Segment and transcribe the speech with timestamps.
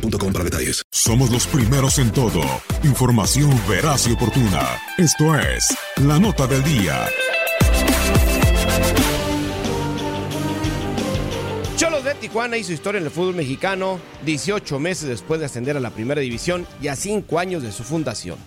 [0.00, 0.82] para detalles.
[0.90, 2.40] Somos los primeros en todo.
[2.82, 4.78] Información veraz y oportuna.
[4.98, 7.06] Esto es La Nota del Día.
[11.76, 15.80] Cholos de Tijuana hizo historia en el fútbol mexicano 18 meses después de ascender a
[15.80, 18.38] la primera división y a 5 años de su fundación.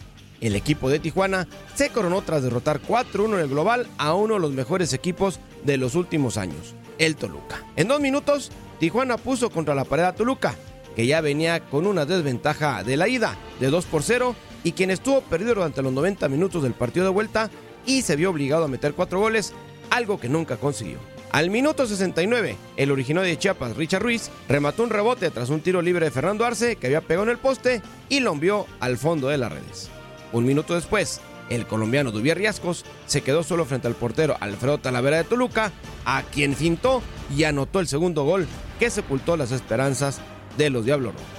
[0.41, 4.39] El equipo de Tijuana se coronó tras derrotar 4-1 en el global a uno de
[4.39, 7.63] los mejores equipos de los últimos años, el Toluca.
[7.75, 10.55] En dos minutos, Tijuana puso contra la pared a Toluca,
[10.95, 14.91] que ya venía con una desventaja de la ida de 2 por 0 y quien
[14.91, 17.49] estuvo perdido durante los 90 minutos del partido de vuelta
[17.85, 19.53] y se vio obligado a meter 4 goles,
[19.89, 20.97] algo que nunca consiguió.
[21.31, 25.81] Al minuto 69, el originario de Chiapas, Richard Ruiz, remató un rebote tras un tiro
[25.81, 29.27] libre de Fernando Arce que había pegado en el poste y lo envió al fondo
[29.27, 29.89] de las redes.
[30.31, 31.19] Un minuto después,
[31.49, 35.71] el colombiano Duvier Riascos se quedó solo frente al portero Alfredo Talavera de Toluca,
[36.05, 37.03] a quien fintó
[37.35, 38.47] y anotó el segundo gol
[38.79, 40.21] que sepultó las esperanzas
[40.57, 41.29] de los Diablos Rojos.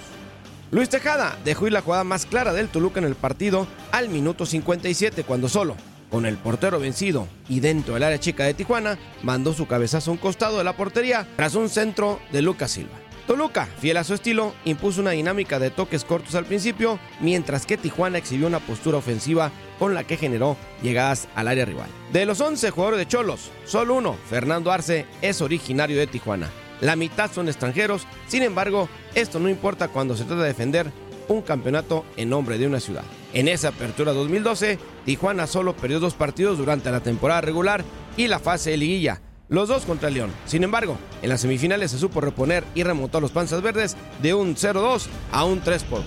[0.71, 4.47] Luis Tejada dejó ir la jugada más clara del Toluca en el partido al minuto
[4.47, 5.77] 57 cuando solo,
[6.11, 10.15] con el portero vencido y dentro del área chica de Tijuana, mandó su cabezazo a
[10.15, 12.99] un costado de la portería tras un centro de Lucas Silva.
[13.27, 17.77] Toluca, fiel a su estilo, impuso una dinámica de toques cortos al principio, mientras que
[17.77, 19.51] Tijuana exhibió una postura ofensiva
[19.81, 21.89] con la que generó llegadas al área rival.
[22.13, 26.51] De los 11 jugadores de Cholos, solo uno, Fernando Arce, es originario de Tijuana.
[26.81, 30.93] La mitad son extranjeros, sin embargo, esto no importa cuando se trata de defender
[31.29, 33.05] un campeonato en nombre de una ciudad.
[33.33, 37.85] En esa apertura 2012, Tijuana solo perdió dos partidos durante la temporada regular
[38.17, 40.33] y la fase de liguilla, los dos contra León.
[40.45, 44.35] Sin embargo, en las semifinales se supo reponer y remontó a los Panzas Verdes de
[44.35, 46.05] un 0-2 a un 3 2.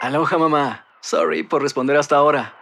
[0.00, 0.86] Aloha mamá.
[1.00, 2.61] Sorry por responder hasta ahora.